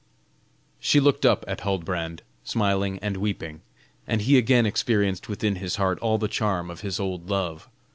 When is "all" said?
5.99-6.17